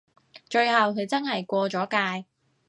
[0.49, 1.87] 最後佢真係過咗
[2.21, 2.25] 界